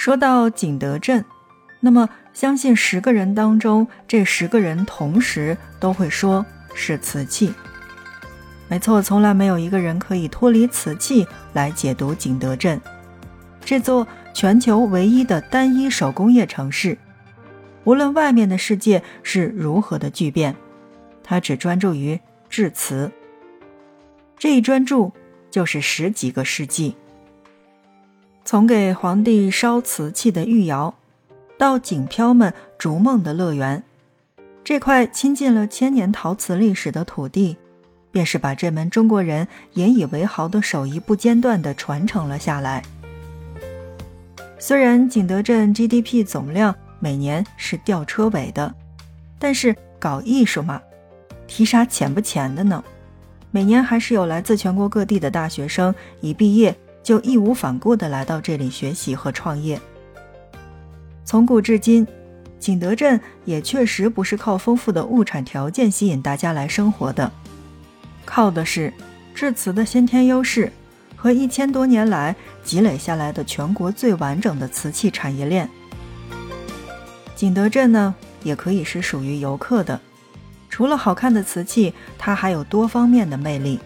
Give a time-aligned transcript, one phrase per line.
[0.00, 1.22] 说到景德镇，
[1.78, 7.52] 那么相信十个人当中，这十个人同时都会说是瓷器。
[8.66, 12.80] 没错，从来没有一个人可以脱离瓷器来解读景德镇
[13.62, 16.96] 这座全球唯一的单一手工业城市。
[17.84, 20.56] 无论外面的世界是如何的巨变，
[21.22, 23.12] 它只专注于制瓷。
[24.38, 25.12] 这一专注
[25.50, 26.96] 就是十几个世纪。
[28.44, 30.94] 从给皇帝烧瓷器的御窑，
[31.56, 33.82] 到景漂们逐梦的乐园，
[34.64, 37.56] 这块亲近了千年陶瓷历史的土地，
[38.10, 42.82] 便是把这门中国人引以为豪的手艺不间断地传承了下来。
[44.58, 48.74] 虽然景德镇 GDP 总量每年是吊车尾的，
[49.38, 50.82] 但是搞艺术嘛，
[51.46, 52.82] 提啥钱不钱的呢？
[53.52, 56.76] 每年还是有来自全国各地的大学生一毕业。
[57.02, 59.80] 就义无反顾地来到这里学习和创业。
[61.24, 62.06] 从古至今，
[62.58, 67.30] 景德镇也确实不是靠丰富的物产条件吸引大家来生活的，
[68.24, 68.92] 靠的是
[69.34, 70.72] 制瓷的先天优势
[71.16, 75.68] 和一千多年来积累下来的全国最完整的瓷器产业链。
[77.34, 79.98] 景德镇呢，也可以是属于游客的，
[80.68, 83.78] 除了好看的瓷器，它还有多方面的魅力。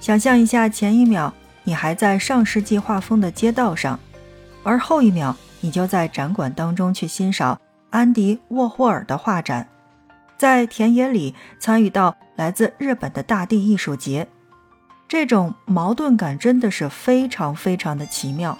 [0.00, 1.34] 想象一下，前一秒。
[1.64, 3.98] 你还在上世纪画风的街道上，
[4.62, 7.58] 而后一秒你就在展馆当中去欣赏
[7.90, 9.66] 安迪沃霍尔的画展，
[10.36, 14.28] 在田野里参与到来自日本的大地艺术节，
[15.08, 18.58] 这种矛盾感真的是非常非常的奇妙。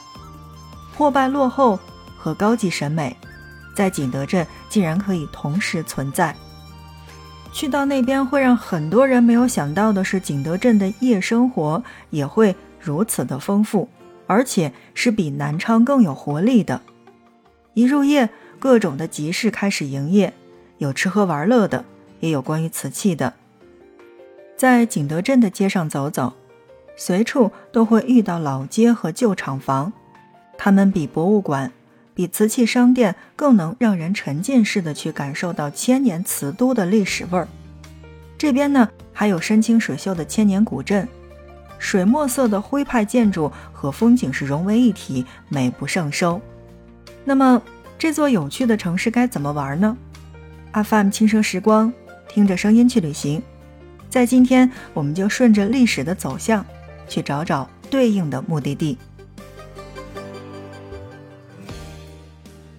[0.95, 1.79] 破败落后
[2.17, 3.15] 和高级审美，
[3.77, 6.35] 在景德镇竟然可以同时存在。
[7.53, 12.55] 去到那边会让很多人没有想到的是，景德镇的夜生活也会。
[12.85, 13.89] 如此的丰富，
[14.27, 16.83] 而且是比南昌更有活力的。
[17.73, 18.29] 一入夜，
[18.59, 20.35] 各种的集市开始营业，
[20.77, 21.87] 有吃喝玩乐的，
[22.21, 23.33] 也有关于瓷器的。
[24.57, 26.35] 在景德镇的街上走走，
[26.95, 29.93] 随处都会遇到老街和旧厂房，
[30.59, 31.73] 它们比博物馆、
[32.15, 37.49] 比瓷器商店更能让人沉浸式的去感受到千年瓷都的历史味儿。
[38.37, 41.09] 这边呢，还有山清水秀的千年古镇。
[41.79, 46.41] 水墨色的徽派建筑和风景是融为一体，美不胜收。
[47.25, 47.61] 那么，
[47.99, 49.97] 这座有趣的城市该怎么玩呢？
[50.73, 51.93] 阿范轻声时光，
[52.29, 53.43] 听着声音去旅行。
[54.11, 56.65] 在今天，我们就顺着历史的走向，
[57.09, 58.99] 去找找对应的目的地。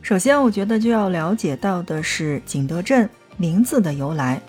[0.02, 4.42] 首先，我觉得就要了解到的是景德镇名字的由来。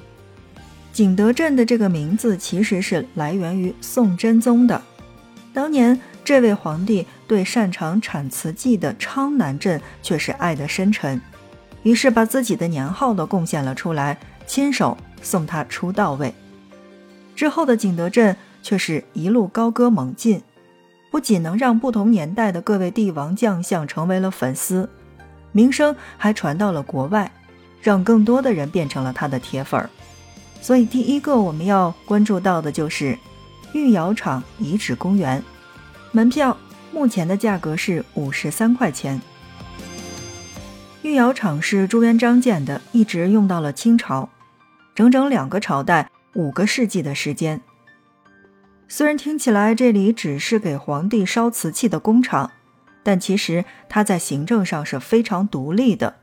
[0.96, 4.80] 景德镇的这个名字其实是来源于宋真宗的。
[5.52, 11.20] 当年这位皇帝对擅长产瓷器的昌南镇却是爱得深沉，
[11.82, 16.32] 于是把自己的年号都贡献了出来，亲手送他出道位。
[17.34, 20.40] 之后的景德镇却是一路高歌猛进，
[21.10, 24.88] 不仅能让不同年代的各位帝王将相成为了粉丝，
[25.52, 27.30] 名声还传到了国外，
[27.82, 29.90] 让更多的人变成了他的铁粉儿。
[30.60, 33.16] 所以，第一个我们要关注到的就是
[33.72, 35.42] 御窑厂遗址公园。
[36.10, 36.56] 门票
[36.92, 39.20] 目前的价格是五十三块钱。
[41.02, 44.28] 御窑厂是朱元璋建的，一直用到了清朝，
[44.92, 47.60] 整整两个朝代、五个世纪的时间。
[48.88, 52.50] 虽然听起来这里只是给皇帝烧瓷器的工厂，
[53.04, 56.16] 但其实它在行政上是非常独立的，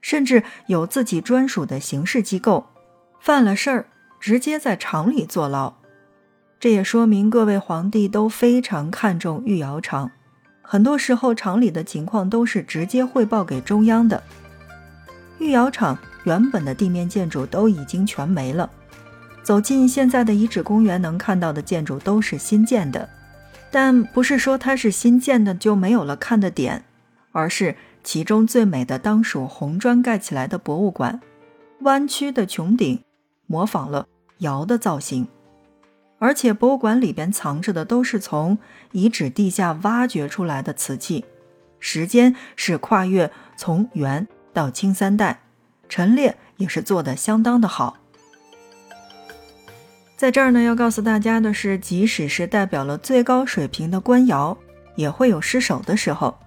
[0.00, 2.69] 甚至有自己专属的刑事机构。
[3.20, 3.86] 犯了事儿，
[4.18, 5.74] 直接在厂里坐牢。
[6.58, 10.10] 这也说明各位皇帝都非常看重御窑厂，
[10.62, 14.22] 很多时候厂里的情况都是直接汇报给中央的。
[15.38, 18.68] 御窑厂原本的地面建筑都已经全没了，
[19.42, 23.08] 走进现在的遗址公园能看到的建筑都是新建的，
[23.70, 26.84] 但不是说它是新建的就没有了看的点，
[27.32, 31.20] 而是其中最美的当属红砖盖起来的博物馆，
[31.80, 33.02] 弯曲的穹顶。
[33.50, 34.06] 模仿了
[34.38, 35.26] 窑的造型，
[36.20, 38.56] 而且博物馆里边藏着的都是从
[38.92, 41.24] 遗址地下挖掘出来的瓷器，
[41.80, 45.40] 时间是跨越从元到清三代，
[45.88, 47.96] 陈列也是做的相当的好。
[50.16, 54.56] 在这儿呢，要告诉大家的是，即使是代表了最高水平的官窑，
[54.94, 56.38] 也会有失手的时候，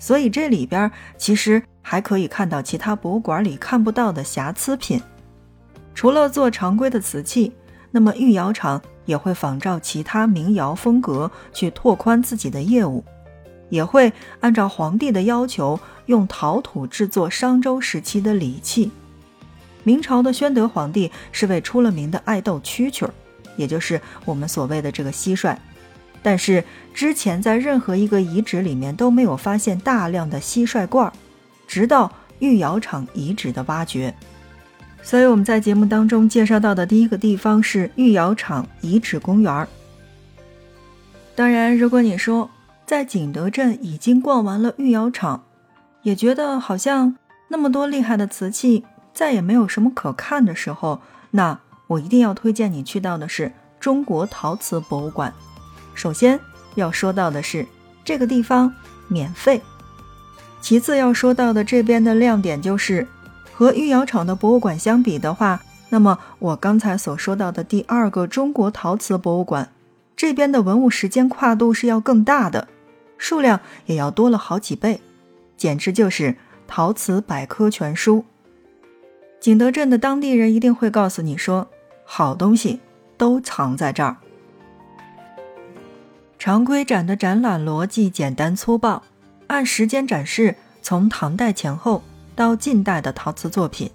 [0.00, 5.00] 所以这里边其实还可以看到其他博物馆里看不到的瑕疵品。
[5.94, 7.52] 除了做常规的瓷器，
[7.90, 13.04] 那么御窑厂也会仿照其他民窑风格去拓宽自己的业务。
[13.68, 18.90] 也会按照皇帝的要求用陶土制作商周时期的礼器。
[19.84, 23.14] 明朝的宣德皇帝是位出了名的爱斗蛐蛐儿，
[23.56, 25.56] 也就是我们所谓的这个蟋蟀。
[26.20, 31.12] 但是之前在任何一个遗址里面都没有发现大量的蟋蟀罐儿，
[31.68, 34.12] 直到御窑厂遗址的挖掘。
[35.02, 39.66] 所以我们在节目当中介绍到的第一个地方是御窑厂遗址公园。
[41.34, 42.48] 当然，如果你说
[42.86, 45.42] 在景德镇已经逛完了御窑厂，
[46.02, 47.16] 也觉得好像
[47.48, 51.00] 那么多厉害的瓷器再也没有什么可看的时候，
[51.30, 53.50] 那我一定要推荐你去到的是
[53.80, 55.32] 中国陶瓷博物馆。
[55.94, 56.38] 首先
[56.74, 57.66] 要说到的是
[58.04, 58.72] 这个地方
[59.08, 59.60] 免费，
[60.60, 63.06] 其次要说到的这边的亮点就是。
[63.60, 65.60] 和御窑厂的博物馆相比的话，
[65.90, 69.70] 那么我刚才所说到的第二个中国陶瓷博物馆，
[70.16, 72.68] 这边的文物时间跨度是要更大的，
[73.18, 75.02] 数量也要多了好几倍，
[75.58, 76.36] 简直就是
[76.66, 78.24] 陶瓷百科全书。
[79.38, 81.68] 景德镇的当地人一定会告诉你说，
[82.06, 82.80] 好东西
[83.18, 84.16] 都藏在这儿。
[86.38, 89.02] 常规展的展览逻辑简单粗暴，
[89.48, 92.02] 按时间展示，从唐代前后。
[92.40, 93.90] 到近代的陶瓷作品，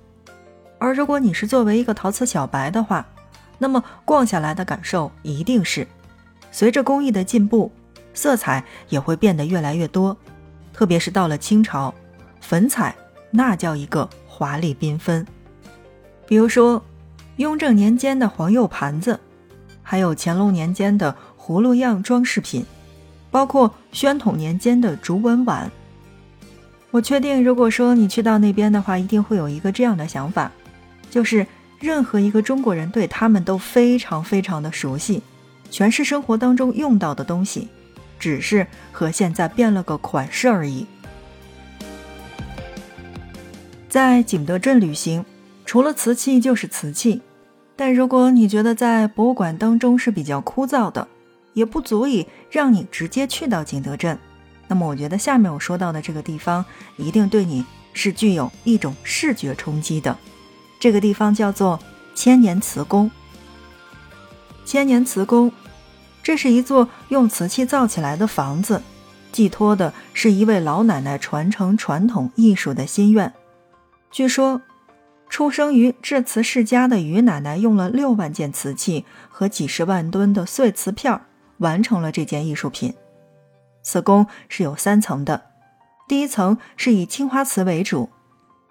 [0.78, 3.04] 而如果你是作为一个陶瓷小白的话，
[3.58, 5.88] 那么逛下来的感受一定是，
[6.52, 7.72] 随着工艺的进步，
[8.14, 10.16] 色彩也会变得越来越多，
[10.72, 11.92] 特别是到了清朝，
[12.40, 12.96] 粉彩
[13.32, 15.26] 那叫一个华丽缤纷。
[16.28, 16.80] 比如说，
[17.38, 19.20] 雍正年间的黄釉盘子，
[19.82, 22.64] 还有乾隆年间的葫芦样装饰品，
[23.32, 25.72] 包括宣统年间的竹纹碗。
[26.96, 30.50] 我确定，如果说你去到那边的话，一定会有一个这样的想法，
[31.10, 31.46] 就是
[31.78, 35.22] 任何一个中国人对他们都非常非常的熟悉，
[35.70, 37.68] 全是生活当中用到的东西，
[38.18, 40.86] 只是和现在变了个款式而已。
[43.90, 45.26] 在景德镇旅行，
[45.66, 47.22] 除了瓷器就是瓷器，
[47.76, 51.06] 但如果你觉得在博物馆当中是比较枯燥的，
[51.56, 54.18] 也不足以让你直接去到景德镇。
[54.68, 56.66] 那么我觉得下面我说到的这个地方
[56.98, 60.18] 一定对你是具有一种视觉冲击的。
[60.80, 61.80] 这个地方叫做
[62.14, 63.10] 千年瓷宫。
[64.66, 65.52] 千年瓷宫，
[66.24, 68.82] 这是一座用瓷器造起来的房子，
[69.32, 73.32] 寄托的是一位老奶奶传承传统艺术的心愿。
[74.10, 74.64] 据说，
[75.30, 81.22] 出生于制瓷世家的于奶奶用了六万件瓷器和几十万吨的碎瓷片，
[81.60, 82.96] 完成了这件艺术品。
[83.86, 85.44] 此宫是有三层的，
[86.08, 88.10] 第一层是以青花瓷为主，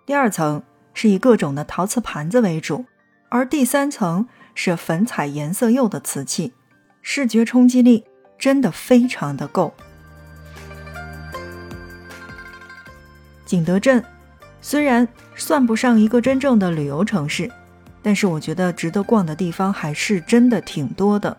[0.05, 0.61] 第二层
[0.93, 2.85] 是以各种的陶瓷盘子为主，
[3.29, 4.27] 而第三层
[4.57, 6.53] 是粉彩颜色釉的瓷器，
[7.01, 8.05] 视觉冲击力
[8.37, 9.73] 真的非常的够。
[13.47, 14.05] 景德镇
[14.61, 15.07] 虽然
[15.37, 17.49] 算不上一个真正的旅游城市，
[18.03, 21.37] 但是我觉得值得逛的地方还是真的挺多的，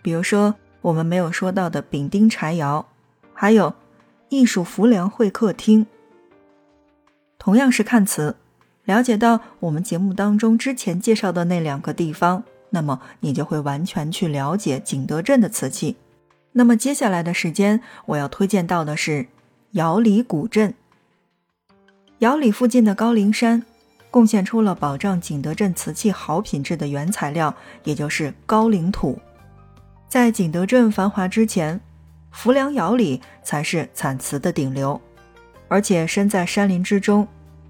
[0.00, 2.86] 比如说我们没有说到的丙丁柴窑。
[3.40, 3.72] 还有
[4.28, 5.86] 艺术浮梁会客厅，
[7.38, 8.36] 同样是看瓷，
[8.84, 15.96] 了解到我们节目当中之前介绍的那两个地方，那么你就会完全去了解景德镇的瓷器。
[16.52, 19.28] 那么接下来的时间，我要推荐到的是
[19.70, 20.74] 窑里古镇。
[22.18, 23.64] 窑里附近的高陵山，
[24.10, 27.54] 贡献出了保障景德镇瓷器好品质的原材料，
[27.84, 29.18] 也就是高岭土。
[30.10, 31.80] 在景德镇繁华之前。
[32.30, 35.00] 浮梁窑里才是产瓷的顶流，
[35.68, 37.26] 而且身在山林之中，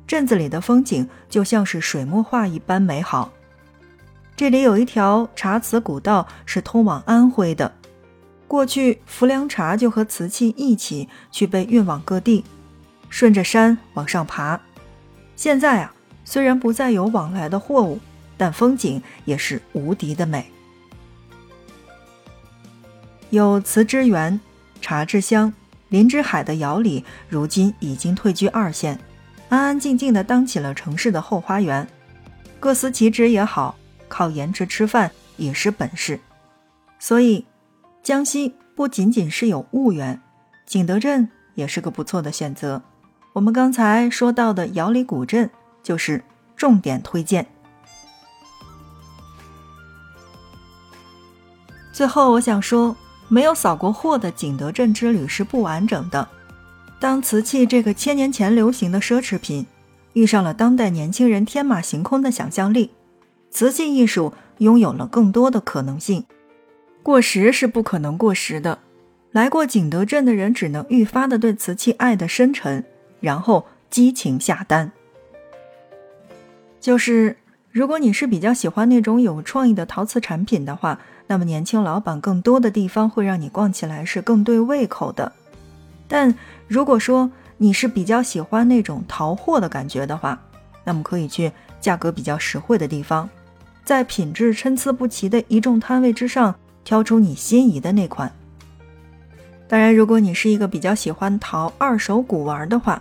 [0.06, 3.32] 镇子里的风景就像是水墨画一般美好。
[4.36, 7.72] 这里有一条茶瓷古道，是通往安徽的。
[8.46, 12.44] 过去浮梁茶就和瓷器一起去被运往各地，
[13.08, 14.60] 顺着山往上爬。
[15.36, 17.98] 现在啊，虽然不再有往来的货物，
[18.36, 20.50] 但风景也是无敌的美，
[23.30, 24.40] 有瓷之源。
[24.80, 25.52] 茶之乡、
[25.88, 28.98] 林之海的窑里，如今已经退居二线，
[29.48, 31.86] 安安静静地当起了城市的后花园。
[32.58, 33.76] 各司其职也好，
[34.08, 36.18] 靠颜值吃饭也是本事。
[36.98, 37.46] 所以，
[38.02, 40.20] 江西不仅仅是有婺源，
[40.66, 42.82] 景德镇也是个不错的选择。
[43.32, 45.50] 我们刚才说到的窑里古镇
[45.82, 46.22] 就是
[46.56, 47.46] 重点推荐。
[51.92, 52.96] 最后，我想说。
[53.30, 56.28] 没有扫过货的景德镇之旅是不完整的。
[56.98, 59.66] 当瓷器这个千年前流行的奢侈品
[60.12, 62.90] 遇上了当代年轻人天马行空的想象力，
[63.50, 66.26] 瓷器艺术拥有了更多的可能性。
[67.02, 68.80] 过时是不可能过时的，
[69.30, 72.84] 来过景德镇的人只能愈发的对瓷器爱的深沉，
[73.20, 74.92] 然后激情下单。
[76.80, 77.36] 就是
[77.72, 80.98] 如果你是比较喜欢那种有创意的陶瓷产品的话，
[81.28, 85.30] 那么年轻老板更多的地方会让你逛起来是更对胃口的。
[86.08, 86.34] 但
[86.66, 90.40] 如果说你是比较喜欢那种淘货的感觉的话，
[90.82, 93.30] 那么可以去价格比较实惠的地方，
[93.84, 98.32] 在品质参差不齐的一众摊位之上挑出你心仪的那款。
[99.68, 103.00] 当然，如果你是一个比较喜欢淘二手古玩的话，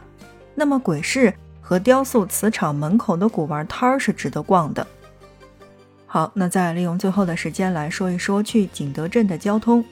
[0.53, 1.33] 那么鬼市
[1.69, 4.87] 和雕塑瓷厂门口的古玩摊儿是值得逛的。
[6.07, 9.85] 好，那再利用最后的时间来说一说去景德镇的交通。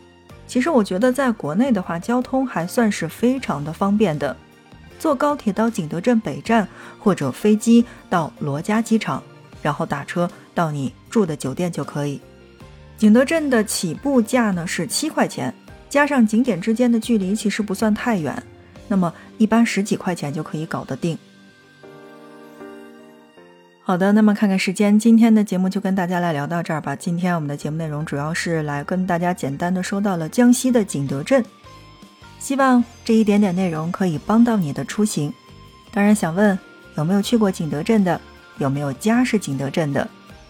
[0.48, 4.36] 其实我觉得在国内的话，交通还算是非常的方便的，
[4.98, 6.67] 坐高铁到景德镇北站，
[6.98, 9.22] 或者飞机到罗家机场，
[9.62, 12.19] 然后打车到你住的酒店就可以。
[12.98, 15.53] 景德镇的起步价呢是七块钱。
[15.88, 18.41] 加上景点之间的距离其实不算太远，
[18.88, 21.15] 那么一般十几块钱就可以搞得定。
[23.88, 26.94] 好的，那么看看时间，今天的节目就跟大家来聊到这儿吧。
[26.94, 31.41] 今天我们的节目内容主要是来跟大家简单的说到了江西的景德镇，
[32.38, 35.34] 希望这一点点内容可以帮到你的出行。
[35.94, 36.60] 当然，想问
[36.96, 38.20] 有没有去过景德镇的，
[38.58, 40.06] 有没有家是景德镇的，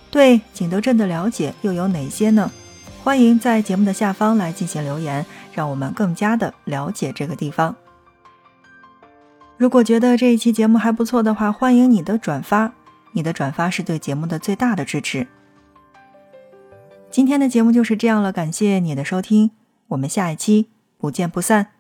[0.10, 2.52] 对景德镇的了解又有哪些呢？
[3.04, 7.76] 欢迎在节目的下方来进行留言，让我们更加的了解这个地方。
[9.58, 12.74] 如果觉得这一期节目还不错的话，欢迎你的转发，
[13.14, 15.28] 你的转发是对节目的最大的支持。
[17.10, 19.52] 今天的节目就是这样了，感谢你的收听，
[19.88, 21.77] 我们下一期不见不散。